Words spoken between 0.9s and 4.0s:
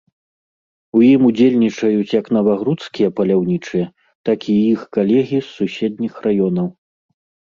У ім удзельнічаюць як навагрудскія паляўнічыя,